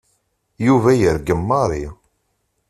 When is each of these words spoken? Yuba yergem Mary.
Yuba 0.67 0.91
yergem 0.99 1.41
Mary. 1.49 1.85